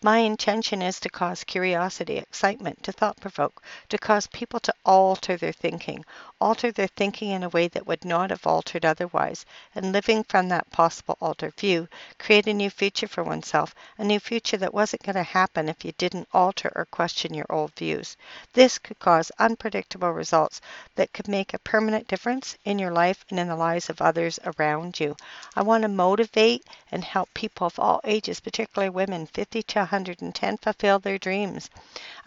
My 0.00 0.18
intention 0.18 0.80
is 0.80 1.00
to 1.00 1.08
cause 1.08 1.42
curiosity, 1.42 2.18
excitement, 2.18 2.84
to 2.84 2.92
thought 2.92 3.20
provoke, 3.20 3.60
to 3.88 3.98
cause 3.98 4.28
people 4.28 4.60
to 4.60 4.72
alter 4.86 5.36
their 5.36 5.50
thinking, 5.50 6.04
alter 6.40 6.70
their 6.70 6.86
thinking 6.86 7.30
in 7.30 7.42
a 7.42 7.48
way 7.48 7.66
that 7.66 7.84
would 7.84 8.04
not 8.04 8.30
have 8.30 8.46
altered 8.46 8.84
otherwise, 8.84 9.44
and 9.74 9.90
living 9.90 10.22
from 10.22 10.48
that 10.48 10.70
possible 10.70 11.18
altered 11.20 11.54
view, 11.54 11.88
create 12.16 12.46
a 12.46 12.54
new 12.54 12.70
future 12.70 13.08
for 13.08 13.24
oneself, 13.24 13.74
a 13.98 14.04
new 14.04 14.20
future 14.20 14.56
that 14.56 14.72
wasn't 14.72 15.02
going 15.02 15.16
to 15.16 15.22
happen 15.24 15.68
if 15.68 15.84
you 15.84 15.90
didn't 15.98 16.28
alter 16.32 16.70
or 16.76 16.84
question 16.84 17.34
your 17.34 17.46
old 17.50 17.74
views. 17.74 18.16
This 18.52 18.78
could 18.78 19.00
cause 19.00 19.32
unpredictable 19.40 20.12
results 20.12 20.60
that 20.94 21.12
could 21.12 21.26
make 21.26 21.54
a 21.54 21.58
permanent 21.58 22.06
difference 22.06 22.56
in 22.64 22.78
your 22.78 22.92
life 22.92 23.24
and 23.30 23.40
in 23.40 23.48
the 23.48 23.56
lives 23.56 23.90
of 23.90 24.00
others 24.00 24.38
around 24.44 25.00
you. 25.00 25.16
I 25.56 25.62
want 25.62 25.82
to 25.82 25.88
motivate 25.88 26.64
and 26.92 27.02
help 27.02 27.28
people 27.34 27.66
of 27.66 27.80
all 27.80 28.00
ages, 28.04 28.38
particularly 28.38 28.90
women 28.90 29.26
50 29.26 29.64
to 29.64 29.87
110, 29.90 30.58
fulfill 30.58 30.98
their 30.98 31.18
dreams. 31.18 31.70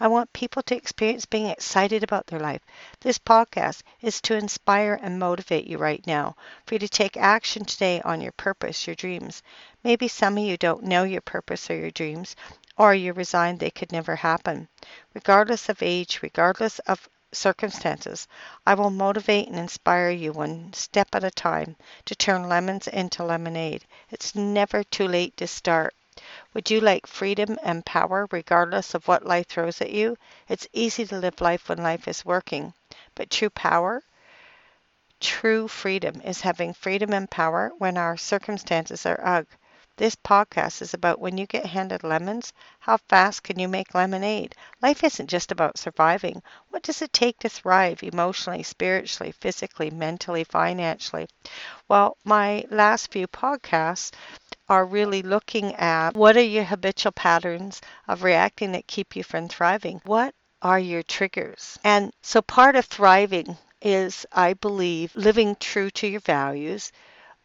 I 0.00 0.08
want 0.08 0.32
people 0.32 0.62
to 0.64 0.76
experience 0.76 1.26
being 1.26 1.46
excited 1.46 2.02
about 2.02 2.26
their 2.26 2.40
life. 2.40 2.60
This 3.00 3.18
podcast 3.18 3.82
is 4.00 4.20
to 4.22 4.34
inspire 4.34 4.98
and 5.00 5.18
motivate 5.18 5.66
you 5.66 5.78
right 5.78 6.04
now, 6.06 6.34
for 6.66 6.74
you 6.74 6.78
to 6.80 6.88
take 6.88 7.16
action 7.16 7.64
today 7.64 8.00
on 8.02 8.20
your 8.20 8.32
purpose, 8.32 8.86
your 8.86 8.96
dreams. 8.96 9.42
Maybe 9.84 10.08
some 10.08 10.36
of 10.36 10.44
you 10.44 10.56
don't 10.56 10.82
know 10.82 11.04
your 11.04 11.20
purpose 11.20 11.70
or 11.70 11.76
your 11.76 11.92
dreams, 11.92 12.34
or 12.76 12.94
you're 12.94 13.14
resigned 13.14 13.60
they 13.60 13.70
could 13.70 13.92
never 13.92 14.16
happen. 14.16 14.66
Regardless 15.14 15.68
of 15.68 15.82
age, 15.82 16.18
regardless 16.20 16.80
of 16.80 17.08
circumstances, 17.32 18.28
I 18.66 18.74
will 18.74 18.90
motivate 18.90 19.48
and 19.48 19.58
inspire 19.58 20.10
you 20.10 20.32
one 20.32 20.72
step 20.74 21.14
at 21.14 21.24
a 21.24 21.30
time 21.30 21.76
to 22.04 22.14
turn 22.14 22.48
lemons 22.48 22.88
into 22.88 23.24
lemonade. 23.24 23.86
It's 24.10 24.34
never 24.34 24.84
too 24.84 25.08
late 25.08 25.36
to 25.38 25.46
start. 25.46 25.94
Would 26.54 26.70
you 26.70 26.80
like 26.80 27.06
freedom 27.06 27.58
and 27.62 27.84
power 27.84 28.28
regardless 28.30 28.94
of 28.94 29.08
what 29.08 29.24
life 29.24 29.46
throws 29.48 29.80
at 29.80 29.90
you? 29.90 30.16
It's 30.48 30.68
easy 30.72 31.06
to 31.06 31.16
live 31.18 31.40
life 31.40 31.68
when 31.68 31.78
life 31.82 32.06
is 32.06 32.24
working, 32.24 32.74
but 33.14 33.30
true 33.30 33.50
power, 33.50 34.02
true 35.20 35.68
freedom 35.68 36.20
is 36.20 36.42
having 36.42 36.74
freedom 36.74 37.12
and 37.14 37.30
power 37.30 37.72
when 37.78 37.96
our 37.96 38.16
circumstances 38.16 39.06
are 39.06 39.20
ugh. 39.24 39.46
This 39.96 40.16
podcast 40.16 40.82
is 40.82 40.94
about 40.94 41.20
when 41.20 41.38
you 41.38 41.46
get 41.46 41.66
handed 41.66 42.02
lemons, 42.04 42.52
how 42.80 42.96
fast 42.96 43.42
can 43.42 43.58
you 43.58 43.68
make 43.68 43.94
lemonade? 43.94 44.54
Life 44.80 45.04
isn't 45.04 45.28
just 45.28 45.52
about 45.52 45.78
surviving. 45.78 46.42
What 46.70 46.82
does 46.82 47.02
it 47.02 47.12
take 47.12 47.38
to 47.40 47.48
thrive 47.48 48.02
emotionally, 48.02 48.62
spiritually, 48.62 49.32
physically, 49.32 49.90
mentally, 49.90 50.44
financially? 50.44 51.28
Well, 51.88 52.16
my 52.24 52.64
last 52.70 53.12
few 53.12 53.26
podcasts 53.28 54.12
are 54.68 54.84
really 54.84 55.22
looking 55.22 55.74
at 55.74 56.14
what 56.16 56.36
are 56.36 56.42
your 56.42 56.64
habitual 56.64 57.12
patterns 57.12 57.80
of 58.08 58.22
reacting 58.22 58.72
that 58.72 58.86
keep 58.86 59.14
you 59.16 59.22
from 59.22 59.48
thriving? 59.48 60.00
What 60.04 60.34
are 60.62 60.78
your 60.78 61.02
triggers? 61.02 61.78
And 61.84 62.12
so 62.22 62.42
part 62.42 62.76
of 62.76 62.86
thriving 62.86 63.58
is, 63.80 64.26
I 64.32 64.54
believe, 64.54 65.14
living 65.16 65.56
true 65.56 65.90
to 65.90 66.06
your 66.06 66.20
values. 66.20 66.92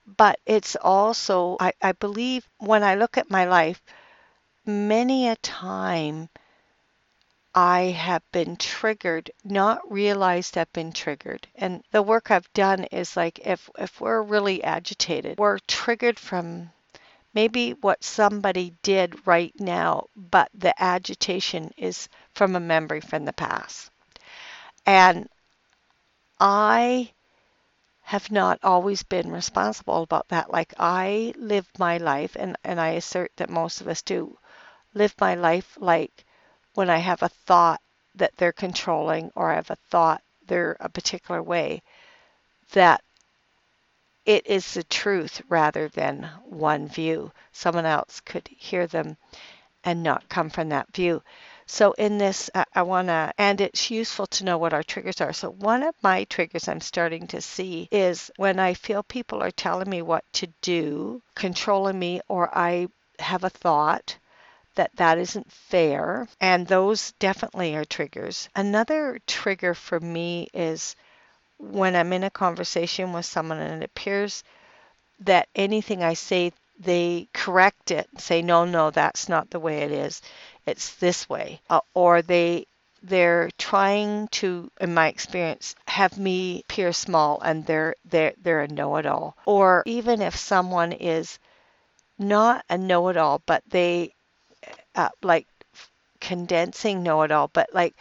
But 0.07 0.39
it's 0.45 0.75
also, 0.77 1.57
I, 1.59 1.73
I 1.81 1.91
believe, 1.91 2.47
when 2.57 2.83
I 2.83 2.95
look 2.95 3.17
at 3.17 3.29
my 3.29 3.45
life, 3.45 3.83
many 4.65 5.27
a 5.27 5.35
time 5.37 6.29
I 7.55 7.81
have 7.91 8.23
been 8.31 8.55
triggered, 8.55 9.31
not 9.43 9.91
realized 9.91 10.57
I've 10.57 10.71
been 10.71 10.93
triggered. 10.93 11.45
And 11.55 11.83
the 11.91 12.01
work 12.01 12.31
I've 12.31 12.49
done 12.53 12.85
is 12.85 13.17
like 13.17 13.39
if 13.39 13.69
if 13.77 13.99
we're 13.99 14.21
really 14.21 14.63
agitated, 14.63 15.37
we're 15.37 15.59
triggered 15.67 16.17
from 16.19 16.71
maybe 17.33 17.73
what 17.73 18.03
somebody 18.03 18.75
did 18.83 19.27
right 19.27 19.53
now, 19.59 20.07
but 20.15 20.49
the 20.53 20.73
agitation 20.81 21.71
is 21.77 22.09
from 22.33 22.55
a 22.55 22.59
memory 22.61 23.01
from 23.01 23.25
the 23.25 23.33
past. 23.33 23.91
And 24.85 25.29
I 26.39 27.13
have 28.07 28.31
not 28.31 28.57
always 28.63 29.03
been 29.03 29.29
responsible 29.29 30.01
about 30.01 30.29
that. 30.29 30.49
Like 30.49 30.73
I 30.79 31.33
live 31.35 31.67
my 31.77 31.97
life, 31.97 32.37
and, 32.39 32.55
and 32.63 32.79
I 32.79 32.91
assert 32.91 33.33
that 33.35 33.49
most 33.49 33.81
of 33.81 33.89
us 33.89 34.01
do, 34.01 34.37
live 34.93 35.13
my 35.19 35.35
life 35.35 35.77
like 35.77 36.23
when 36.73 36.89
I 36.89 36.99
have 36.99 37.21
a 37.21 37.27
thought 37.27 37.81
that 38.15 38.31
they're 38.37 38.53
controlling 38.53 39.29
or 39.35 39.51
I 39.51 39.55
have 39.55 39.71
a 39.71 39.75
thought 39.91 40.23
they're 40.45 40.77
a 40.79 40.87
particular 40.87 41.43
way, 41.43 41.81
that 42.71 43.01
it 44.25 44.47
is 44.47 44.73
the 44.73 44.85
truth 44.85 45.41
rather 45.49 45.89
than 45.89 46.29
one 46.45 46.87
view. 46.87 47.33
Someone 47.51 47.85
else 47.85 48.21
could 48.21 48.47
hear 48.47 48.87
them 48.87 49.17
and 49.83 50.01
not 50.01 50.29
come 50.29 50.49
from 50.49 50.69
that 50.69 50.93
view. 50.93 51.21
So, 51.67 51.91
in 51.91 52.17
this, 52.17 52.49
I, 52.55 52.65
I 52.73 52.81
want 52.81 53.09
to, 53.09 53.31
and 53.37 53.61
it's 53.61 53.91
useful 53.91 54.25
to 54.27 54.43
know 54.43 54.57
what 54.57 54.73
our 54.73 54.81
triggers 54.81 55.21
are. 55.21 55.33
So, 55.33 55.51
one 55.51 55.83
of 55.83 55.93
my 56.01 56.23
triggers 56.23 56.67
I'm 56.67 56.81
starting 56.81 57.27
to 57.27 57.41
see 57.41 57.87
is 57.91 58.31
when 58.37 58.59
I 58.59 58.73
feel 58.73 59.03
people 59.03 59.43
are 59.43 59.51
telling 59.51 59.87
me 59.89 60.01
what 60.01 60.25
to 60.33 60.47
do, 60.61 61.21
controlling 61.35 61.99
me, 61.99 62.21
or 62.27 62.49
I 62.57 62.87
have 63.19 63.43
a 63.43 63.51
thought 63.51 64.17
that 64.75 64.95
that 64.95 65.17
isn't 65.17 65.51
fair. 65.51 66.27
And 66.41 66.67
those 66.67 67.11
definitely 67.13 67.75
are 67.75 67.85
triggers. 67.85 68.49
Another 68.55 69.19
trigger 69.27 69.73
for 69.73 69.99
me 69.99 70.49
is 70.53 70.95
when 71.59 71.95
I'm 71.95 72.13
in 72.13 72.23
a 72.23 72.29
conversation 72.31 73.13
with 73.13 73.25
someone 73.25 73.59
and 73.59 73.83
it 73.83 73.85
appears 73.85 74.43
that 75.19 75.49
anything 75.55 76.03
I 76.03 76.13
say, 76.13 76.51
they 76.79 77.27
correct 77.33 77.91
it 77.91 78.07
and 78.11 78.21
say, 78.21 78.41
no, 78.41 78.65
no, 78.65 78.91
that's 78.91 79.29
not 79.29 79.49
the 79.49 79.59
way 79.59 79.79
it 79.79 79.91
is. 79.91 80.21
It's 80.65 80.95
this 80.95 81.29
way. 81.29 81.61
Uh, 81.69 81.81
or 81.93 82.21
they 82.21 82.67
they're 83.03 83.49
trying 83.57 84.27
to, 84.29 84.71
in 84.81 84.93
my 84.93 85.07
experience, 85.07 85.75
have 85.87 86.17
me 86.17 86.61
appear 86.61 86.91
small 86.93 87.39
and 87.41 87.65
they're 87.65 87.95
they're 88.05 88.33
they're 88.41 88.61
a 88.61 88.67
know-it-all. 88.67 89.35
Or 89.45 89.83
even 89.85 90.21
if 90.21 90.35
someone 90.35 90.91
is 90.93 91.39
not 92.19 92.63
a 92.69 92.77
know-it-all, 92.77 93.41
but 93.45 93.63
they 93.69 94.13
uh, 94.95 95.09
like 95.23 95.47
condensing 96.21 97.03
know-it-all, 97.03 97.49
but 97.53 97.73
like 97.73 97.95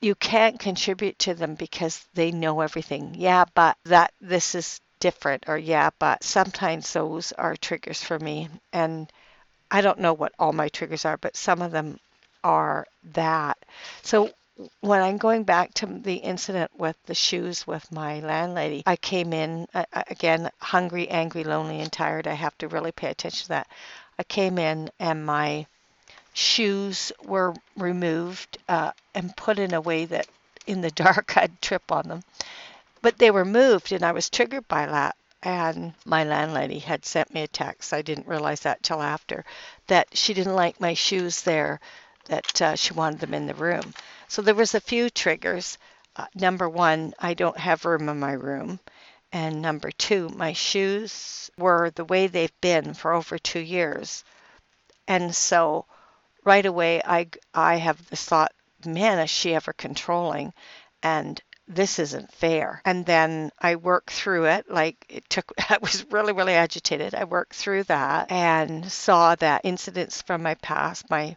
you 0.00 0.14
can't 0.16 0.60
contribute 0.60 1.18
to 1.20 1.34
them 1.34 1.54
because 1.54 2.04
they 2.14 2.32
know 2.32 2.60
everything. 2.60 3.14
Yeah, 3.16 3.44
but 3.54 3.76
that 3.84 4.12
this 4.20 4.54
is 4.54 4.80
different 5.00 5.44
or 5.48 5.56
yeah, 5.58 5.90
but 5.98 6.22
sometimes 6.22 6.92
those 6.92 7.32
are 7.32 7.56
triggers 7.56 8.02
for 8.02 8.18
me 8.18 8.48
and 8.72 9.10
I 9.70 9.80
don't 9.80 10.00
know 10.00 10.14
what 10.14 10.32
all 10.38 10.52
my 10.52 10.68
triggers 10.68 11.04
are, 11.04 11.16
but 11.16 11.36
some 11.36 11.60
of 11.62 11.72
them 11.72 11.98
are 12.42 12.86
that. 13.12 13.58
So 14.02 14.30
when 14.80 15.02
I'm 15.02 15.18
going 15.18 15.44
back 15.44 15.74
to 15.74 15.86
the 15.86 16.16
incident 16.16 16.70
with 16.76 16.96
the 17.06 17.14
shoes 17.14 17.66
with 17.66 17.90
my 17.92 18.20
landlady, 18.20 18.82
I 18.86 18.96
came 18.96 19.32
in 19.32 19.68
again 19.92 20.50
hungry, 20.60 21.08
angry, 21.08 21.44
lonely, 21.44 21.80
and 21.80 21.92
tired. 21.92 22.26
I 22.26 22.34
have 22.34 22.56
to 22.58 22.68
really 22.68 22.92
pay 22.92 23.08
attention 23.08 23.44
to 23.44 23.48
that. 23.48 23.68
I 24.18 24.24
came 24.24 24.58
in 24.58 24.90
and 24.98 25.24
my 25.24 25.66
shoes 26.32 27.12
were 27.24 27.54
removed 27.76 28.58
uh, 28.68 28.92
and 29.14 29.36
put 29.36 29.58
in 29.58 29.74
a 29.74 29.80
way 29.80 30.04
that 30.06 30.26
in 30.66 30.80
the 30.80 30.90
dark 31.04 31.36
I'd 31.36 31.60
trip 31.60 31.92
on 31.92 32.08
them. 32.08 32.22
But 33.00 33.18
they 33.18 33.30
were 33.30 33.44
moved, 33.44 33.92
and 33.92 34.04
I 34.04 34.12
was 34.12 34.28
triggered 34.28 34.66
by 34.68 34.86
that. 34.86 35.16
And 35.42 35.94
my 36.04 36.24
landlady 36.24 36.80
had 36.80 37.04
sent 37.04 37.32
me 37.32 37.42
a 37.42 37.48
text. 37.48 37.92
I 37.92 38.02
didn't 38.02 38.26
realize 38.26 38.60
that 38.60 38.82
till 38.82 39.00
after 39.00 39.44
that 39.86 40.16
she 40.16 40.34
didn't 40.34 40.56
like 40.56 40.80
my 40.80 40.94
shoes 40.94 41.42
there, 41.42 41.80
that 42.24 42.60
uh, 42.60 42.74
she 42.74 42.92
wanted 42.92 43.20
them 43.20 43.34
in 43.34 43.46
the 43.46 43.54
room. 43.54 43.94
So 44.26 44.42
there 44.42 44.54
was 44.54 44.74
a 44.74 44.80
few 44.80 45.10
triggers. 45.10 45.78
Uh, 46.16 46.26
number 46.34 46.68
one, 46.68 47.14
I 47.20 47.34
don't 47.34 47.56
have 47.56 47.84
room 47.84 48.08
in 48.08 48.18
my 48.18 48.32
room. 48.32 48.80
And 49.32 49.62
number 49.62 49.90
two, 49.92 50.28
my 50.30 50.52
shoes 50.52 51.50
were 51.56 51.90
the 51.90 52.04
way 52.04 52.26
they've 52.26 52.60
been 52.60 52.94
for 52.94 53.12
over 53.12 53.38
two 53.38 53.60
years. 53.60 54.24
And 55.06 55.34
so 55.34 55.86
right 56.44 56.66
away, 56.66 57.00
I, 57.04 57.28
I 57.54 57.76
have 57.76 58.08
this 58.08 58.24
thought, 58.24 58.52
man, 58.84 59.18
is 59.18 59.30
she 59.30 59.54
ever 59.54 59.72
controlling? 59.72 60.52
And 61.02 61.40
this 61.68 61.98
isn't 61.98 62.32
fair. 62.32 62.80
And 62.84 63.04
then 63.06 63.50
I 63.60 63.76
worked 63.76 64.10
through 64.10 64.46
it. 64.46 64.70
Like 64.70 65.04
it 65.08 65.28
took, 65.30 65.52
I 65.70 65.78
was 65.80 66.04
really, 66.10 66.32
really 66.32 66.54
agitated. 66.54 67.14
I 67.14 67.24
worked 67.24 67.54
through 67.54 67.84
that 67.84 68.30
and 68.32 68.90
saw 68.90 69.34
that 69.36 69.62
incidents 69.64 70.22
from 70.22 70.42
my 70.42 70.54
past, 70.56 71.10
my 71.10 71.36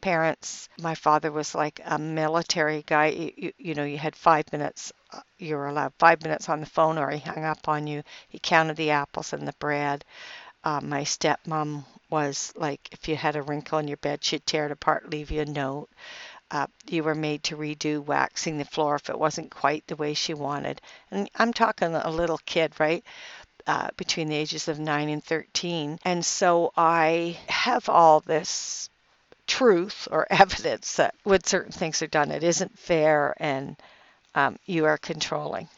parents, 0.00 0.68
my 0.80 0.94
father 0.94 1.30
was 1.32 1.54
like 1.54 1.80
a 1.84 1.98
military 1.98 2.82
guy. 2.86 3.06
You, 3.08 3.32
you, 3.36 3.52
you 3.58 3.74
know, 3.74 3.84
you 3.84 3.98
had 3.98 4.16
five 4.16 4.50
minutes, 4.52 4.92
uh, 5.12 5.20
you 5.38 5.56
were 5.56 5.68
allowed 5.68 5.92
five 5.98 6.22
minutes 6.22 6.48
on 6.48 6.60
the 6.60 6.66
phone 6.66 6.98
or 6.98 7.10
he 7.10 7.18
hung 7.20 7.44
up 7.44 7.68
on 7.68 7.86
you. 7.86 8.02
He 8.28 8.38
counted 8.38 8.76
the 8.76 8.90
apples 8.90 9.32
and 9.32 9.46
the 9.46 9.54
bread. 9.58 10.04
Uh, 10.64 10.80
my 10.82 11.02
stepmom 11.02 11.84
was 12.10 12.52
like, 12.56 12.88
if 12.92 13.08
you 13.08 13.16
had 13.16 13.36
a 13.36 13.42
wrinkle 13.42 13.78
in 13.78 13.88
your 13.88 13.96
bed, 13.98 14.24
she'd 14.24 14.46
tear 14.46 14.66
it 14.66 14.72
apart, 14.72 15.10
leave 15.10 15.30
you 15.30 15.40
a 15.42 15.46
note. 15.46 15.88
Uh, 16.52 16.66
you 16.86 17.02
were 17.02 17.14
made 17.14 17.42
to 17.42 17.56
redo 17.56 18.04
waxing 18.04 18.58
the 18.58 18.64
floor 18.66 18.96
if 18.96 19.08
it 19.08 19.18
wasn't 19.18 19.50
quite 19.50 19.86
the 19.86 19.96
way 19.96 20.12
she 20.12 20.34
wanted. 20.34 20.80
And 21.10 21.28
I'm 21.34 21.52
talking 21.54 21.94
a 21.94 22.10
little 22.10 22.38
kid, 22.44 22.78
right? 22.78 23.02
Uh, 23.66 23.88
between 23.96 24.28
the 24.28 24.36
ages 24.36 24.68
of 24.68 24.78
9 24.78 25.08
and 25.08 25.24
13. 25.24 25.98
And 26.04 26.24
so 26.24 26.72
I 26.76 27.38
have 27.48 27.88
all 27.88 28.20
this 28.20 28.90
truth 29.46 30.08
or 30.10 30.26
evidence 30.30 30.96
that 30.96 31.14
when 31.24 31.42
certain 31.44 31.72
things 31.72 32.02
are 32.02 32.06
done, 32.06 32.30
it 32.30 32.44
isn't 32.44 32.78
fair 32.78 33.34
and 33.38 33.76
um, 34.34 34.58
you 34.66 34.84
are 34.84 34.98
controlling. 34.98 35.68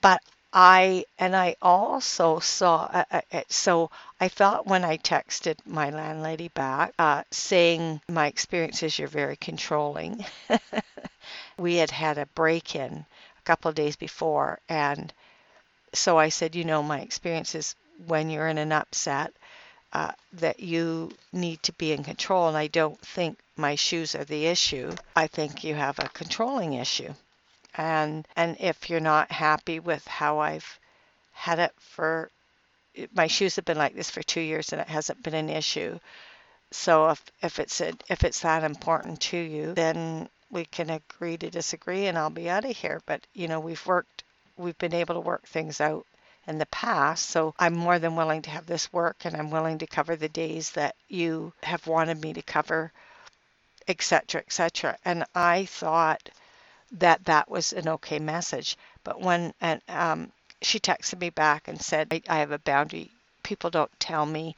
But 0.00 0.22
I 0.52 1.06
and 1.18 1.34
I 1.34 1.56
also 1.60 2.38
saw 2.38 2.84
uh, 2.84 3.04
uh, 3.10 3.20
uh, 3.32 3.42
so 3.48 3.90
I 4.20 4.28
thought 4.28 4.64
when 4.66 4.84
I 4.84 4.96
texted 4.96 5.56
my 5.66 5.90
landlady 5.90 6.46
back 6.48 6.94
uh, 7.00 7.24
saying 7.32 8.00
my 8.08 8.28
experience 8.28 8.82
is 8.84 8.96
you're 8.96 9.08
very 9.08 9.34
controlling. 9.34 10.24
we 11.58 11.76
had 11.76 11.90
had 11.90 12.18
a 12.18 12.26
break 12.26 12.76
in 12.76 13.04
a 13.38 13.42
couple 13.42 13.68
of 13.68 13.74
days 13.74 13.96
before, 13.96 14.60
and 14.68 15.12
so 15.94 16.18
I 16.18 16.30
said, 16.30 16.54
you 16.56 16.64
know, 16.64 16.82
my 16.82 17.00
experience 17.00 17.54
is 17.54 17.76
when 18.06 18.30
you're 18.30 18.48
in 18.48 18.58
an 18.58 18.72
upset 18.72 19.32
uh, 19.92 20.12
that 20.34 20.60
you 20.60 21.12
need 21.32 21.62
to 21.64 21.72
be 21.74 21.92
in 21.92 22.04
control, 22.04 22.48
and 22.48 22.56
I 22.56 22.68
don't 22.68 23.00
think 23.00 23.38
my 23.56 23.74
shoes 23.76 24.14
are 24.14 24.24
the 24.24 24.46
issue. 24.46 24.94
I 25.16 25.26
think 25.28 25.64
you 25.64 25.74
have 25.76 25.98
a 25.98 26.08
controlling 26.08 26.74
issue 26.74 27.14
and 27.76 28.26
and 28.36 28.56
if 28.60 28.90
you're 28.90 29.00
not 29.00 29.30
happy 29.30 29.80
with 29.80 30.06
how 30.06 30.38
I've 30.38 30.78
had 31.32 31.58
it 31.58 31.72
for 31.78 32.30
my 33.14 33.26
shoes 33.26 33.56
have 33.56 33.64
been 33.64 33.78
like 33.78 33.94
this 33.94 34.10
for 34.10 34.22
two 34.22 34.40
years 34.40 34.72
and 34.72 34.80
it 34.80 34.88
hasn't 34.88 35.22
been 35.22 35.34
an 35.34 35.48
issue. 35.48 35.98
So 36.70 37.10
if 37.10 37.22
if 37.42 37.58
it's 37.58 37.80
a, 37.80 37.92
if 38.08 38.24
it's 38.24 38.40
that 38.40 38.64
important 38.64 39.20
to 39.22 39.36
you, 39.36 39.74
then 39.74 40.28
we 40.50 40.64
can 40.64 40.90
agree 40.90 41.36
to 41.38 41.50
disagree 41.50 42.06
and 42.06 42.18
I'll 42.18 42.30
be 42.30 42.50
out 42.50 42.64
of 42.64 42.76
here. 42.76 43.00
But 43.06 43.26
you 43.32 43.48
know 43.48 43.60
we've 43.60 43.86
worked 43.86 44.24
we've 44.56 44.78
been 44.78 44.94
able 44.94 45.14
to 45.14 45.20
work 45.20 45.46
things 45.46 45.80
out 45.80 46.06
in 46.46 46.58
the 46.58 46.66
past. 46.66 47.28
So 47.28 47.54
I'm 47.58 47.74
more 47.74 47.98
than 47.98 48.16
willing 48.16 48.42
to 48.42 48.50
have 48.50 48.66
this 48.66 48.92
work 48.92 49.24
and 49.24 49.36
I'm 49.36 49.50
willing 49.50 49.78
to 49.78 49.86
cover 49.86 50.16
the 50.16 50.28
days 50.28 50.72
that 50.72 50.96
you 51.08 51.52
have 51.62 51.86
wanted 51.86 52.20
me 52.20 52.32
to 52.34 52.42
cover, 52.42 52.92
etc., 53.88 54.42
etc. 54.42 54.98
And 55.04 55.24
I 55.34 55.66
thought 55.66 56.28
that 56.92 57.24
that 57.24 57.50
was 57.50 57.72
an 57.72 57.88
okay 57.88 58.18
message. 58.18 58.76
But 59.04 59.20
when 59.20 59.54
and 59.60 59.80
um, 59.88 60.32
she 60.62 60.78
texted 60.80 61.20
me 61.20 61.30
back 61.30 61.68
and 61.68 61.80
said, 61.80 62.08
I, 62.10 62.22
I 62.28 62.38
have 62.38 62.52
a 62.52 62.58
boundary. 62.58 63.10
People 63.42 63.70
don't 63.70 64.00
tell 64.00 64.26
me 64.26 64.56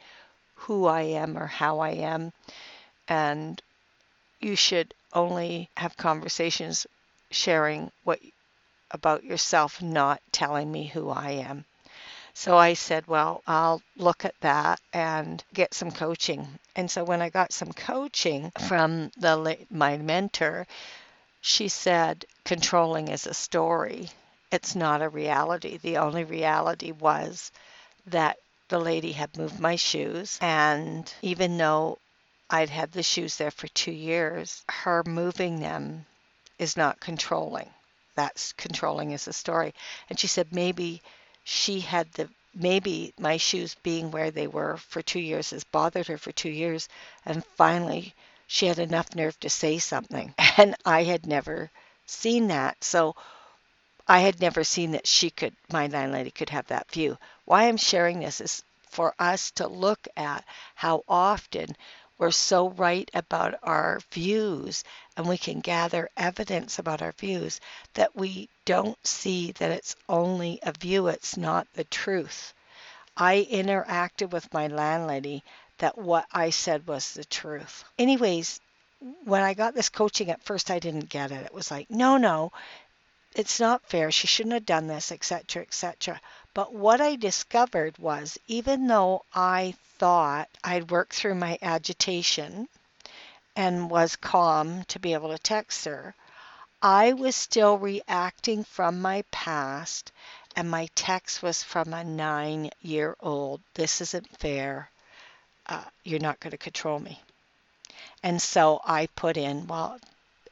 who 0.54 0.86
I 0.86 1.02
am 1.02 1.38
or 1.38 1.46
how 1.46 1.80
I 1.80 1.90
am, 1.90 2.32
and 3.08 3.60
you 4.40 4.56
should 4.56 4.94
only 5.12 5.68
have 5.76 5.96
conversations 5.96 6.86
sharing 7.30 7.90
what 8.04 8.20
about 8.90 9.24
yourself, 9.24 9.80
not 9.80 10.20
telling 10.32 10.70
me 10.70 10.86
who 10.86 11.10
I 11.10 11.30
am. 11.30 11.64
So 12.34 12.56
I 12.56 12.74
said, 12.74 13.06
well, 13.06 13.42
I'll 13.46 13.82
look 13.96 14.24
at 14.24 14.34
that 14.40 14.80
and 14.92 15.42
get 15.52 15.74
some 15.74 15.90
coaching. 15.90 16.46
And 16.74 16.90
so 16.90 17.04
when 17.04 17.20
I 17.20 17.28
got 17.28 17.52
some 17.52 17.72
coaching 17.72 18.50
from 18.68 19.10
the 19.18 19.58
my 19.70 19.98
mentor, 19.98 20.66
she 21.44 21.68
said, 21.68 22.24
controlling 22.44 23.08
is 23.08 23.26
a 23.26 23.34
story. 23.34 24.08
It's 24.52 24.76
not 24.76 25.02
a 25.02 25.08
reality. 25.08 25.76
The 25.76 25.96
only 25.96 26.22
reality 26.22 26.92
was 26.92 27.50
that 28.06 28.38
the 28.68 28.78
lady 28.78 29.10
had 29.10 29.36
moved 29.36 29.58
my 29.58 29.74
shoes. 29.74 30.38
And 30.40 31.12
even 31.20 31.58
though 31.58 31.98
I'd 32.48 32.70
had 32.70 32.92
the 32.92 33.02
shoes 33.02 33.36
there 33.36 33.50
for 33.50 33.66
two 33.68 33.90
years, 33.90 34.62
her 34.68 35.02
moving 35.04 35.58
them 35.58 36.06
is 36.60 36.76
not 36.76 37.00
controlling. 37.00 37.68
That's 38.14 38.52
controlling 38.52 39.10
is 39.10 39.26
a 39.26 39.32
story. 39.32 39.74
And 40.08 40.20
she 40.20 40.28
said 40.28 40.52
maybe 40.52 41.02
she 41.42 41.80
had 41.80 42.12
the 42.12 42.28
maybe 42.54 43.14
my 43.18 43.36
shoes 43.36 43.74
being 43.82 44.12
where 44.12 44.30
they 44.30 44.46
were 44.46 44.76
for 44.76 45.02
two 45.02 45.18
years 45.18 45.50
has 45.50 45.64
bothered 45.64 46.06
her 46.06 46.18
for 46.18 46.30
two 46.30 46.50
years 46.50 46.88
and 47.26 47.44
finally 47.56 48.14
she 48.54 48.66
had 48.66 48.78
enough 48.78 49.14
nerve 49.14 49.40
to 49.40 49.48
say 49.48 49.78
something. 49.78 50.34
And 50.58 50.76
I 50.84 51.04
had 51.04 51.26
never 51.26 51.70
seen 52.04 52.48
that. 52.48 52.84
So 52.84 53.16
I 54.06 54.18
had 54.20 54.40
never 54.42 54.62
seen 54.62 54.90
that 54.90 55.06
she 55.06 55.30
could, 55.30 55.56
my 55.72 55.86
landlady 55.86 56.30
could 56.30 56.50
have 56.50 56.66
that 56.66 56.90
view. 56.90 57.16
Why 57.46 57.62
I'm 57.62 57.78
sharing 57.78 58.20
this 58.20 58.42
is 58.42 58.62
for 58.90 59.14
us 59.18 59.52
to 59.52 59.66
look 59.66 60.06
at 60.18 60.44
how 60.74 61.02
often 61.08 61.74
we're 62.18 62.30
so 62.30 62.68
right 62.68 63.10
about 63.14 63.58
our 63.62 64.00
views 64.10 64.84
and 65.16 65.26
we 65.26 65.38
can 65.38 65.60
gather 65.60 66.10
evidence 66.18 66.78
about 66.78 67.00
our 67.00 67.12
views 67.12 67.58
that 67.94 68.14
we 68.14 68.50
don't 68.66 68.98
see 69.06 69.52
that 69.52 69.70
it's 69.70 69.96
only 70.10 70.58
a 70.62 70.72
view, 70.72 71.06
it's 71.06 71.38
not 71.38 71.66
the 71.72 71.84
truth. 71.84 72.52
I 73.16 73.48
interacted 73.50 74.28
with 74.28 74.52
my 74.52 74.66
landlady 74.66 75.42
that 75.82 75.98
what 75.98 76.24
I 76.30 76.50
said 76.50 76.86
was 76.86 77.12
the 77.12 77.24
truth. 77.24 77.82
Anyways, 77.98 78.60
when 79.24 79.42
I 79.42 79.52
got 79.54 79.74
this 79.74 79.88
coaching 79.88 80.30
at 80.30 80.44
first 80.44 80.70
I 80.70 80.78
didn't 80.78 81.08
get 81.08 81.32
it. 81.32 81.44
It 81.44 81.52
was 81.52 81.72
like, 81.72 81.90
"No, 81.90 82.16
no, 82.18 82.52
it's 83.34 83.58
not 83.58 83.88
fair. 83.88 84.12
She 84.12 84.28
shouldn't 84.28 84.52
have 84.52 84.64
done 84.64 84.86
this, 84.86 85.10
etc., 85.10 85.62
etc." 85.62 86.20
But 86.54 86.72
what 86.72 87.00
I 87.00 87.16
discovered 87.16 87.98
was 87.98 88.38
even 88.46 88.86
though 88.86 89.24
I 89.34 89.74
thought 89.98 90.48
I'd 90.62 90.92
worked 90.92 91.14
through 91.14 91.34
my 91.34 91.58
agitation 91.60 92.68
and 93.56 93.90
was 93.90 94.14
calm 94.14 94.84
to 94.84 95.00
be 95.00 95.14
able 95.14 95.30
to 95.30 95.38
text 95.38 95.84
her, 95.86 96.14
I 96.80 97.12
was 97.12 97.34
still 97.34 97.76
reacting 97.76 98.62
from 98.62 99.02
my 99.02 99.24
past, 99.32 100.12
and 100.54 100.70
my 100.70 100.88
text 100.94 101.42
was 101.42 101.64
from 101.64 101.92
a 101.92 102.04
nine 102.04 102.70
year 102.82 103.16
old. 103.18 103.62
This 103.74 104.00
isn't 104.00 104.38
fair 104.38 104.91
uh, 105.66 105.84
you're 106.04 106.20
not 106.20 106.40
going 106.40 106.50
to 106.50 106.58
control 106.58 106.98
me. 106.98 107.20
And 108.22 108.40
so 108.40 108.80
I 108.84 109.06
put 109.06 109.36
in, 109.36 109.66
well, 109.66 109.98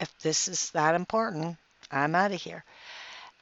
if 0.00 0.16
this 0.20 0.48
is 0.48 0.70
that 0.70 0.94
important, 0.94 1.56
I'm 1.90 2.14
out 2.14 2.32
of 2.32 2.40
here. 2.40 2.64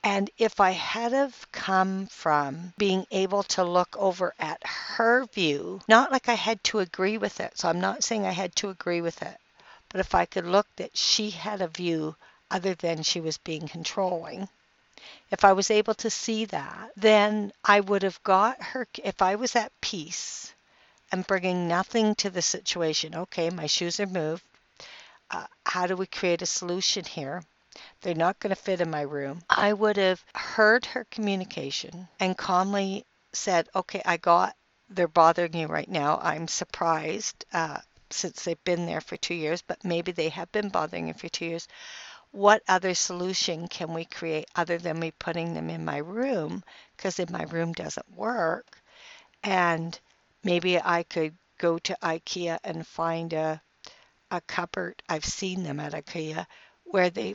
And 0.04 0.30
if 0.38 0.60
I 0.60 0.70
had 0.70 1.12
have 1.12 1.50
come 1.50 2.06
from 2.06 2.72
being 2.78 3.06
able 3.10 3.42
to 3.44 3.64
look 3.64 3.96
over 3.98 4.34
at 4.38 4.64
her 4.64 5.26
view, 5.26 5.80
not 5.88 6.12
like 6.12 6.28
I 6.28 6.34
had 6.34 6.62
to 6.64 6.78
agree 6.78 7.18
with 7.18 7.40
it, 7.40 7.58
so 7.58 7.68
I'm 7.68 7.80
not 7.80 8.04
saying 8.04 8.25
I 8.25 8.30
had 8.30 8.54
to 8.56 8.70
agree 8.70 9.00
with 9.00 9.22
it, 9.22 9.37
but 9.88 10.00
if 10.00 10.14
I 10.14 10.25
could 10.25 10.46
look 10.46 10.66
that 10.76 10.96
she 10.96 11.30
had 11.30 11.60
a 11.60 11.68
view 11.68 12.16
other 12.50 12.75
than 12.75 13.02
she 13.02 13.20
was 13.20 13.38
being 13.38 13.66
controlling, 13.66 14.48
if 15.30 15.44
I 15.44 15.52
was 15.52 15.70
able 15.70 15.94
to 15.94 16.10
see 16.10 16.44
that, 16.46 16.90
then 16.96 17.52
I 17.64 17.80
would 17.80 18.02
have 18.02 18.22
got 18.22 18.62
her, 18.62 18.87
if 19.02 19.20
I 19.20 19.34
was 19.34 19.56
at 19.56 19.72
peace 19.80 20.52
and 21.12 21.27
bringing 21.27 21.69
nothing 21.69 22.15
to 22.17 22.31
the 22.31 22.43
situation. 22.43 23.15
Okay, 23.15 23.50
my 23.50 23.67
shoes 23.67 24.00
are 24.00 24.07
moved. 24.07 24.43
Uh, 25.31 25.47
how 25.65 25.87
do 25.87 25.97
we 25.97 26.07
create 26.07 26.43
a 26.43 26.47
solution 26.47 27.05
here? 27.05 27.43
They're 28.00 28.15
not 28.15 28.41
going 28.41 28.55
to 28.55 28.61
fit 28.61 28.81
in 28.81 28.91
my 28.91 29.03
room. 29.03 29.43
I 29.49 29.73
would 29.73 29.97
have 29.97 30.25
heard 30.35 30.87
her 30.87 31.05
communication 31.11 32.09
and 32.19 32.37
calmly 32.37 33.05
said, 33.33 33.69
okay, 33.75 34.03
I 34.05 34.17
got, 34.17 34.57
they're 34.88 35.09
bothering 35.09 35.55
you 35.55 35.67
right 35.67 35.88
now. 35.88 36.19
I'm 36.23 36.49
surprised 36.49 37.45
uh, 37.53 37.79
since 38.11 38.45
they've 38.45 38.65
been 38.65 38.87
there 38.87 39.00
for 39.00 39.17
two 39.17 39.35
years, 39.35 39.62
but 39.62 39.85
maybe 39.85 40.12
they 40.12 40.31
have 40.31 40.50
been 40.50 40.71
bothering 40.71 41.09
you 41.09 41.15
for 41.15 41.29
two 41.29 41.45
years. 41.45 41.69
What 42.31 42.62
other 42.69 42.95
solution 42.95 43.69
can 43.69 43.95
we 43.95 44.05
create 44.05 44.49
other 44.57 44.79
than 44.79 44.99
me 44.99 45.12
putting 45.12 45.55
them 45.55 45.71
in 45.71 45.85
my 45.85 45.99
room? 45.99 46.62
Because 46.97 47.19
in 47.19 47.31
my 47.31 47.45
room 47.45 47.73
doesn't 47.73 48.17
work. 48.17 48.79
And 49.43 49.99
maybe 50.49 50.81
I 50.81 51.02
could 51.02 51.37
go 51.59 51.78
to 51.78 51.99
IKEA 52.02 52.59
and 52.64 52.87
find 52.87 53.35
a, 53.35 53.61
a 54.31 54.40
cupboard. 54.40 55.02
I've 55.07 55.25
seen 55.25 55.62
them 55.62 55.78
at 55.78 55.93
IKEA 55.93 56.47
where 56.85 57.11
they 57.11 57.35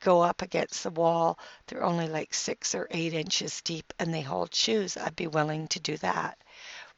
go 0.00 0.22
up 0.22 0.40
against 0.40 0.82
the 0.82 0.90
wall. 0.90 1.38
They're 1.66 1.84
only 1.84 2.08
like 2.08 2.32
six 2.32 2.74
or 2.74 2.88
eight 2.90 3.12
inches 3.12 3.60
deep 3.60 3.92
and 3.98 4.14
they 4.14 4.22
hold 4.22 4.54
shoes. 4.54 4.96
I'd 4.96 5.14
be 5.14 5.26
willing 5.26 5.68
to 5.68 5.80
do 5.80 5.98
that. 5.98 6.38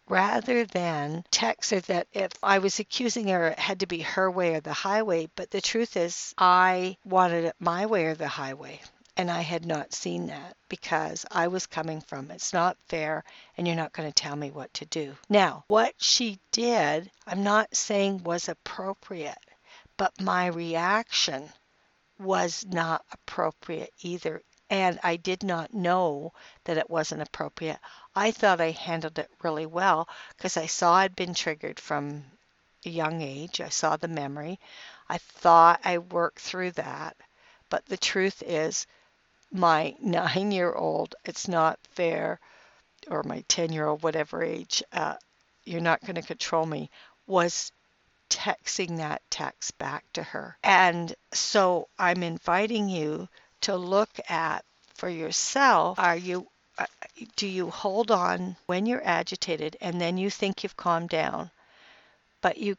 Rather 0.08 0.64
than 0.66 1.24
text 1.32 1.72
her 1.72 1.80
that 1.80 2.06
if 2.12 2.30
I 2.44 2.58
was 2.58 2.78
accusing 2.78 3.26
her, 3.26 3.48
it 3.48 3.58
had 3.58 3.80
to 3.80 3.86
be 3.86 4.02
her 4.02 4.30
way 4.30 4.54
or 4.54 4.60
the 4.60 4.72
highway. 4.72 5.28
But 5.34 5.50
the 5.50 5.60
truth 5.60 5.96
is, 5.96 6.32
I 6.38 6.96
wanted 7.04 7.44
it 7.44 7.56
my 7.58 7.86
way 7.86 8.04
or 8.06 8.14
the 8.14 8.28
highway. 8.28 8.80
And 9.18 9.30
I 9.30 9.40
had 9.40 9.64
not 9.64 9.94
seen 9.94 10.26
that 10.26 10.58
because 10.68 11.24
I 11.30 11.48
was 11.48 11.66
coming 11.66 12.02
from 12.02 12.30
it's 12.30 12.52
not 12.52 12.76
fair 12.86 13.24
and 13.56 13.66
you're 13.66 13.74
not 13.74 13.94
going 13.94 14.06
to 14.06 14.14
tell 14.14 14.36
me 14.36 14.50
what 14.50 14.74
to 14.74 14.84
do. 14.84 15.16
Now, 15.30 15.64
what 15.68 15.94
she 15.96 16.38
did, 16.52 17.10
I'm 17.26 17.42
not 17.42 17.74
saying 17.74 18.24
was 18.24 18.48
appropriate, 18.48 19.38
but 19.96 20.20
my 20.20 20.48
reaction 20.48 21.50
was 22.18 22.66
not 22.66 23.06
appropriate 23.10 23.94
either. 24.02 24.42
And 24.68 24.98
I 25.02 25.16
did 25.16 25.42
not 25.42 25.72
know 25.72 26.32
that 26.64 26.76
it 26.76 26.90
wasn't 26.90 27.22
appropriate. 27.22 27.78
I 28.14 28.32
thought 28.32 28.60
I 28.60 28.72
handled 28.72 29.18
it 29.18 29.30
really 29.42 29.66
well 29.66 30.08
because 30.36 30.58
I 30.58 30.66
saw 30.66 30.94
I'd 30.94 31.16
been 31.16 31.34
triggered 31.34 31.80
from 31.80 32.24
a 32.84 32.90
young 32.90 33.22
age. 33.22 33.60
I 33.60 33.70
saw 33.70 33.96
the 33.96 34.08
memory. 34.08 34.58
I 35.08 35.18
thought 35.18 35.80
I 35.84 35.98
worked 35.98 36.40
through 36.40 36.72
that. 36.72 37.16
But 37.68 37.86
the 37.86 37.96
truth 37.96 38.42
is, 38.46 38.86
my 39.52 39.94
nine 40.00 40.52
year 40.52 40.72
old, 40.72 41.14
it's 41.24 41.48
not 41.48 41.78
fair, 41.90 42.40
or 43.08 43.22
my 43.22 43.44
10 43.48 43.72
year 43.72 43.86
old, 43.86 44.02
whatever 44.02 44.42
age, 44.42 44.82
uh, 44.92 45.16
you're 45.64 45.80
not 45.80 46.00
going 46.02 46.16
to 46.16 46.22
control 46.22 46.66
me, 46.66 46.90
was 47.26 47.72
texting 48.30 48.96
that 48.98 49.22
text 49.30 49.76
back 49.78 50.04
to 50.12 50.22
her. 50.22 50.56
And 50.62 51.14
so 51.32 51.88
I'm 51.98 52.22
inviting 52.22 52.88
you 52.88 53.28
to 53.62 53.76
look 53.76 54.10
at 54.28 54.64
for 54.94 55.08
yourself 55.08 55.98
are 55.98 56.16
you 56.16 56.46
uh, 56.78 56.86
do 57.36 57.46
you 57.46 57.70
hold 57.70 58.10
on 58.10 58.56
when 58.66 58.86
you're 58.86 59.06
agitated 59.06 59.76
and 59.80 60.00
then 60.00 60.16
you 60.18 60.30
think 60.30 60.62
you've 60.62 60.76
calmed 60.76 61.08
down 61.08 61.50
but 62.46 62.58
you 62.58 62.76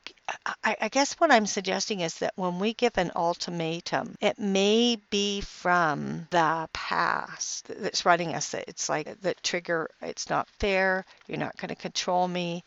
I, 0.63 0.77
I, 0.79 0.87
guess 0.87 1.15
what 1.15 1.29
i'm 1.29 1.45
suggesting 1.45 1.99
is 1.99 2.19
that 2.19 2.31
when 2.37 2.57
we 2.57 2.73
give 2.73 2.97
an 2.97 3.11
ultimatum 3.17 4.15
it 4.21 4.39
may 4.39 4.97
be 5.09 5.41
from 5.41 6.25
the 6.31 6.69
past 6.71 7.67
that's 7.67 8.05
running 8.05 8.33
us 8.33 8.53
it's 8.53 8.87
like 8.87 9.19
the 9.19 9.33
trigger 9.43 9.89
it's 10.01 10.29
not 10.29 10.47
fair 10.47 11.03
you're 11.27 11.37
not 11.37 11.57
going 11.57 11.67
to 11.67 11.75
control 11.75 12.29
me 12.29 12.63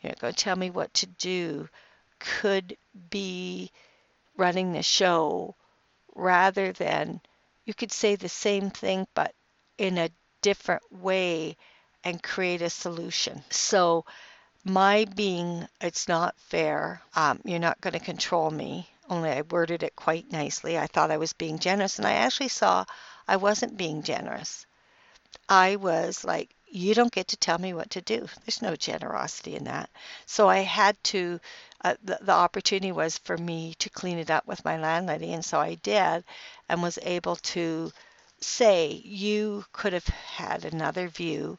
you're 0.00 0.10
not 0.10 0.20
going 0.20 0.34
to 0.34 0.44
tell 0.44 0.54
me 0.54 0.70
what 0.70 0.94
to 0.94 1.06
do 1.06 1.68
could 2.20 2.76
be 3.10 3.72
running 4.36 4.72
the 4.72 4.84
show 4.84 5.56
rather 6.14 6.70
than 6.70 7.20
you 7.64 7.74
could 7.74 7.90
say 7.90 8.14
the 8.14 8.28
same 8.28 8.70
thing 8.70 9.04
but 9.14 9.34
in 9.78 9.98
a 9.98 10.10
different 10.42 10.84
way 10.92 11.56
and 12.04 12.22
create 12.22 12.62
a 12.62 12.70
solution. 12.70 13.42
So 13.50 14.04
my 14.66 15.06
being 15.16 15.66
it's 15.80 16.08
not 16.08 16.34
fair 16.38 17.00
um, 17.14 17.40
you're 17.44 17.58
not 17.58 17.80
going 17.80 17.94
to 17.94 18.00
control 18.00 18.50
me 18.50 18.88
only 19.08 19.30
i 19.30 19.40
worded 19.42 19.82
it 19.82 19.96
quite 19.96 20.30
nicely 20.32 20.76
i 20.76 20.86
thought 20.86 21.10
i 21.10 21.16
was 21.16 21.32
being 21.32 21.58
generous 21.58 21.98
and 21.98 22.06
i 22.06 22.12
actually 22.12 22.48
saw 22.48 22.84
i 23.28 23.36
wasn't 23.36 23.76
being 23.76 24.02
generous 24.02 24.66
i 25.48 25.76
was 25.76 26.24
like 26.24 26.50
you 26.68 26.94
don't 26.94 27.12
get 27.12 27.28
to 27.28 27.36
tell 27.36 27.58
me 27.58 27.72
what 27.72 27.90
to 27.90 28.00
do. 28.02 28.26
There's 28.44 28.60
no 28.60 28.76
generosity 28.76 29.54
in 29.56 29.64
that. 29.64 29.88
So 30.26 30.48
I 30.48 30.58
had 30.58 31.02
to, 31.04 31.40
uh, 31.82 31.94
the, 32.02 32.18
the 32.20 32.32
opportunity 32.32 32.92
was 32.92 33.18
for 33.18 33.38
me 33.38 33.74
to 33.78 33.88
clean 33.88 34.18
it 34.18 34.30
up 34.30 34.46
with 34.46 34.64
my 34.64 34.76
landlady. 34.78 35.32
And 35.32 35.44
so 35.44 35.60
I 35.60 35.76
did 35.76 36.24
and 36.68 36.82
was 36.82 36.98
able 37.02 37.36
to 37.36 37.92
say, 38.40 39.00
you 39.04 39.64
could 39.72 39.92
have 39.92 40.06
had 40.08 40.64
another 40.64 41.08
view 41.08 41.58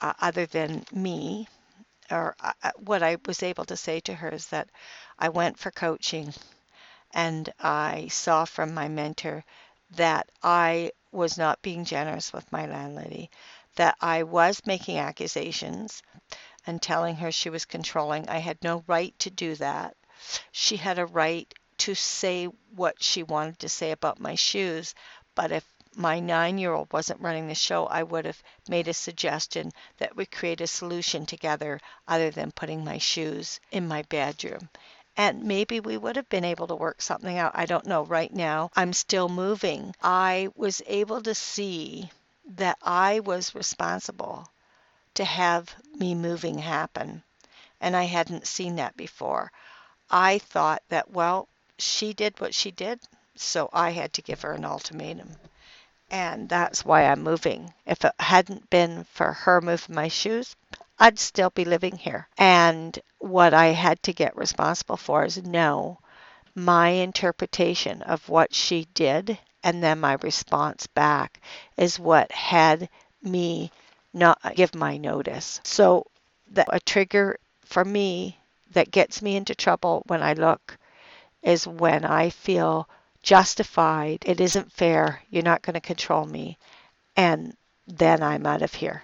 uh, 0.00 0.12
other 0.20 0.46
than 0.46 0.84
me. 0.92 1.48
Or 2.10 2.34
uh, 2.40 2.52
uh 2.62 2.72
what 2.76 3.02
I 3.02 3.16
was 3.26 3.42
able 3.42 3.64
to 3.66 3.76
say 3.76 4.00
to 4.00 4.14
her 4.14 4.30
is 4.30 4.46
that 4.48 4.70
I 5.18 5.28
went 5.28 5.58
for 5.58 5.70
coaching 5.70 6.32
and 7.12 7.52
I 7.60 8.08
saw 8.08 8.44
from 8.44 8.74
my 8.74 8.88
mentor 8.88 9.44
that 9.92 10.30
I 10.42 10.92
was 11.12 11.38
not 11.38 11.62
being 11.62 11.84
generous 11.84 12.32
with 12.32 12.50
my 12.52 12.66
landlady 12.66 13.30
that 13.76 13.96
I 14.00 14.24
was 14.24 14.60
making 14.66 14.98
accusations 14.98 16.02
and 16.66 16.82
telling 16.82 17.16
her 17.16 17.30
she 17.30 17.48
was 17.48 17.64
controlling. 17.64 18.28
I 18.28 18.38
had 18.38 18.62
no 18.62 18.84
right 18.86 19.16
to 19.20 19.30
do 19.30 19.54
that. 19.56 19.96
She 20.50 20.76
had 20.76 20.98
a 20.98 21.06
right 21.06 21.52
to 21.78 21.94
say 21.94 22.46
what 22.74 23.02
she 23.02 23.22
wanted 23.22 23.60
to 23.60 23.68
say 23.68 23.92
about 23.92 24.18
my 24.18 24.34
shoes, 24.34 24.94
but 25.36 25.52
if 25.52 25.64
my 25.96 26.20
nine 26.20 26.58
year 26.58 26.72
old 26.74 26.92
wasn't 26.92 27.20
running 27.20 27.48
the 27.48 27.54
show, 27.54 27.86
I 27.86 28.02
would 28.02 28.24
have 28.24 28.42
made 28.68 28.88
a 28.88 28.94
suggestion 28.94 29.72
that 29.98 30.16
we 30.16 30.26
create 30.26 30.60
a 30.60 30.66
solution 30.66 31.26
together 31.26 31.80
other 32.06 32.30
than 32.30 32.52
putting 32.52 32.84
my 32.84 32.98
shoes 32.98 33.60
in 33.70 33.88
my 33.88 34.02
bedroom. 34.02 34.68
And 35.16 35.44
maybe 35.44 35.80
we 35.80 35.96
would 35.96 36.16
have 36.16 36.28
been 36.28 36.44
able 36.44 36.66
to 36.68 36.74
work 36.74 37.02
something 37.02 37.38
out. 37.38 37.52
I 37.54 37.66
don't 37.66 37.86
know. 37.86 38.04
Right 38.04 38.32
now, 38.32 38.70
I'm 38.76 38.92
still 38.92 39.28
moving. 39.28 39.94
I 40.02 40.48
was 40.54 40.80
able 40.86 41.22
to 41.22 41.34
see 41.34 42.10
that 42.56 42.78
I 42.82 43.20
was 43.20 43.54
responsible 43.54 44.48
to 45.14 45.24
have 45.24 45.74
me 45.94 46.14
moving 46.14 46.58
happen. 46.58 47.22
And 47.80 47.96
I 47.96 48.04
hadn't 48.04 48.46
seen 48.46 48.76
that 48.76 48.96
before. 48.96 49.50
I 50.10 50.38
thought 50.38 50.82
that, 50.88 51.10
well, 51.10 51.48
she 51.78 52.12
did 52.12 52.40
what 52.40 52.54
she 52.54 52.70
did, 52.70 53.00
so 53.36 53.68
I 53.72 53.90
had 53.90 54.12
to 54.14 54.22
give 54.22 54.42
her 54.42 54.52
an 54.52 54.64
ultimatum. 54.64 55.36
And 56.10 56.48
that's 56.48 56.84
why 56.84 57.06
I'm 57.06 57.22
moving. 57.22 57.72
If 57.86 58.04
it 58.04 58.12
hadn't 58.20 58.68
been 58.68 59.04
for 59.04 59.32
her 59.32 59.60
moving 59.60 59.94
my 59.94 60.08
shoes, 60.08 60.54
I'd 60.98 61.18
still 61.18 61.50
be 61.50 61.64
living 61.64 61.96
here. 61.96 62.28
And 62.36 62.98
what 63.18 63.54
I 63.54 63.68
had 63.68 64.02
to 64.02 64.12
get 64.12 64.36
responsible 64.36 64.98
for 64.98 65.24
is 65.24 65.42
no, 65.42 65.98
my 66.54 66.88
interpretation 66.90 68.02
of 68.02 68.28
what 68.28 68.54
she 68.54 68.86
did 68.94 69.38
and 69.62 69.82
then 69.82 70.00
my 70.00 70.14
response 70.22 70.86
back 70.86 71.40
is 71.76 71.98
what 71.98 72.30
had 72.32 72.88
me 73.22 73.70
not 74.12 74.40
give 74.54 74.74
my 74.74 74.96
notice. 74.96 75.60
So 75.64 76.06
the, 76.50 76.64
a 76.74 76.80
trigger 76.80 77.38
for 77.64 77.84
me 77.84 78.38
that 78.72 78.90
gets 78.90 79.22
me 79.22 79.36
into 79.36 79.54
trouble 79.54 80.02
when 80.06 80.22
I 80.22 80.32
look 80.34 80.78
is 81.42 81.66
when 81.66 82.04
I 82.04 82.30
feel 82.30 82.88
justified. 83.28 84.22
It 84.24 84.40
isn't 84.40 84.72
fair. 84.72 85.22
You're 85.28 85.42
not 85.42 85.60
going 85.60 85.74
to 85.74 85.80
control 85.80 86.24
me. 86.24 86.56
And 87.14 87.54
then 87.86 88.22
I'm 88.22 88.46
out 88.46 88.62
of 88.62 88.72
here. 88.72 89.02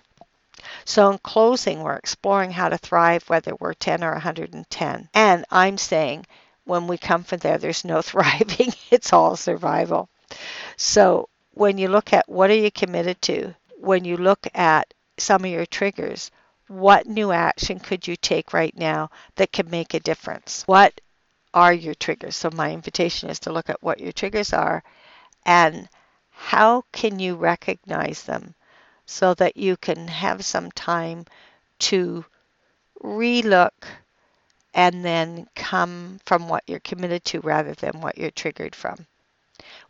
So, 0.86 1.10
in 1.10 1.18
closing, 1.18 1.82
we're 1.82 1.96
exploring 1.96 2.50
how 2.50 2.70
to 2.70 2.78
thrive 2.78 3.28
whether 3.28 3.54
we're 3.54 3.74
10 3.74 4.02
or 4.02 4.12
110. 4.12 5.08
And 5.12 5.44
I'm 5.50 5.76
saying 5.76 6.24
when 6.64 6.86
we 6.86 6.96
come 6.96 7.22
from 7.22 7.40
there, 7.40 7.58
there's 7.58 7.84
no 7.84 8.00
thriving, 8.10 8.72
it's 8.90 9.12
all 9.12 9.36
survival. 9.36 10.08
So 10.78 11.28
when 11.52 11.76
you 11.76 11.88
look 11.88 12.14
at 12.14 12.26
what 12.26 12.48
are 12.48 12.54
you 12.56 12.70
committed 12.70 13.20
to, 13.22 13.54
when 13.76 14.06
you 14.06 14.16
look 14.16 14.46
at 14.54 14.94
some 15.18 15.44
of 15.44 15.50
your 15.50 15.66
triggers, 15.66 16.30
what 16.68 17.06
new 17.06 17.30
action 17.30 17.78
could 17.78 18.08
you 18.08 18.16
take 18.16 18.54
right 18.54 18.74
now 18.74 19.10
that 19.36 19.52
can 19.52 19.68
make 19.68 19.92
a 19.92 20.00
difference? 20.00 20.62
What 20.66 20.98
are 21.54 21.72
your 21.72 21.94
triggers? 21.94 22.36
So 22.36 22.50
my 22.52 22.72
invitation 22.72 23.30
is 23.30 23.38
to 23.40 23.52
look 23.52 23.70
at 23.70 23.82
what 23.82 24.00
your 24.00 24.12
triggers 24.12 24.52
are 24.52 24.82
and 25.46 25.88
how 26.30 26.82
can 26.92 27.18
you 27.20 27.36
recognize 27.36 28.24
them 28.24 28.54
so 29.06 29.32
that 29.34 29.56
you 29.56 29.76
can 29.76 30.08
have 30.08 30.44
some 30.44 30.70
time 30.72 31.24
to 31.78 32.24
relook 33.02 33.84
and 34.74 35.04
then 35.04 35.46
come 35.54 36.18
from 36.24 36.48
what 36.48 36.64
you're 36.66 36.80
committed 36.80 37.24
to 37.24 37.40
rather 37.40 37.74
than 37.74 38.00
what 38.00 38.18
you're 38.18 38.30
triggered 38.32 38.74
from. 38.74 39.06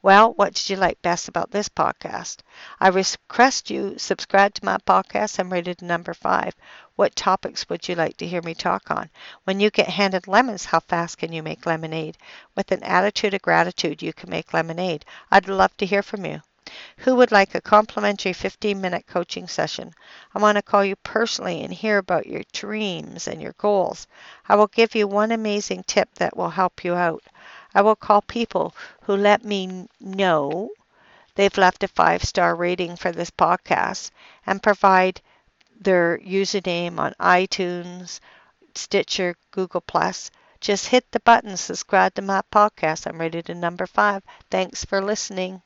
Well, 0.03 0.35
what 0.35 0.53
did 0.53 0.69
you 0.69 0.77
like 0.77 1.01
best 1.01 1.27
about 1.27 1.51
this 1.51 1.71
podcast? 1.71 2.41
I 2.79 2.89
request 2.89 3.71
you 3.71 3.99
subscribe 3.99 4.53
to 4.53 4.65
my 4.67 4.77
podcast. 4.77 5.39
I'm 5.39 5.51
rated 5.51 5.81
number 5.81 6.13
five. 6.13 6.55
What 6.97 7.17
topics 7.17 7.67
would 7.71 7.89
you 7.89 7.95
like 7.95 8.19
to 8.19 8.27
hear 8.27 8.43
me 8.43 8.53
talk 8.53 8.91
on? 8.91 9.09
When 9.45 9.61
you 9.61 9.71
get 9.71 9.89
handed 9.89 10.29
lemons, 10.29 10.67
how 10.67 10.81
fast 10.81 11.17
can 11.17 11.33
you 11.33 11.43
make 11.43 11.65
lemonade? 11.65 12.19
With 12.55 12.73
an 12.73 12.83
attitude 12.83 13.33
of 13.33 13.41
gratitude, 13.41 14.03
you 14.03 14.13
can 14.13 14.29
make 14.29 14.53
lemonade. 14.53 15.07
I'd 15.31 15.49
love 15.49 15.75
to 15.79 15.87
hear 15.87 16.03
from 16.03 16.27
you. 16.27 16.43
Who 16.99 17.15
would 17.17 17.33
like 17.33 17.55
a 17.55 17.61
complimentary 17.61 18.33
15 18.33 18.81
minute 18.81 19.07
coaching 19.07 19.49
session? 19.49 19.95
I 20.35 20.41
want 20.41 20.57
to 20.57 20.63
call 20.63 20.85
you 20.85 20.97
personally 20.97 21.63
and 21.63 21.73
hear 21.73 21.99
about 21.99 22.27
your 22.27 22.43
dreams 22.53 23.29
and 23.29 23.41
your 23.41 23.55
goals. 23.59 24.07
I 24.49 24.57
will 24.57 24.67
give 24.67 24.95
you 24.95 25.09
one 25.09 25.33
amazing 25.33 25.85
tip 25.85 26.15
that 26.17 26.37
will 26.37 26.51
help 26.51 26.85
you 26.85 26.95
out. 26.95 27.23
I 27.75 27.83
will 27.83 27.97
call 27.97 28.23
people 28.23 28.75
who 29.03 29.17
let 29.17 29.45
me 29.45 29.89
know 30.01 30.71
they've 31.35 31.59
left 31.59 31.83
a 31.83 31.89
five 31.89 32.23
star 32.25 32.55
rating 32.55 32.97
for 32.97 33.13
this 33.13 33.31
podcast 33.31 34.11
and 34.47 34.63
provide 34.63 35.21
their 35.81 36.19
username 36.19 36.99
on 36.99 37.15
iTunes, 37.21 38.21
Stitcher, 38.75 39.37
Google 39.51 39.81
Plus. 39.81 40.31
Just 40.61 40.87
hit 40.87 41.05
the 41.11 41.21
button, 41.21 41.57
subscribe 41.57 42.15
to 42.15 42.23
my 42.23 42.43
podcast. 42.53 43.07
I'm 43.07 43.21
rated 43.21 43.47
to 43.47 43.55
number 43.55 43.87
five. 43.87 44.23
Thanks 44.51 44.85
for 44.85 45.03
listening. 45.03 45.61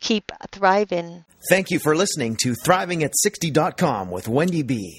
Keep 0.00 0.32
thriving. 0.50 1.24
Thank 1.48 1.70
you 1.70 1.78
for 1.78 1.96
listening 1.96 2.36
to 2.42 2.52
ThrivingAt60.com 2.52 4.10
with 4.10 4.28
Wendy 4.28 4.62
B. 4.62 4.98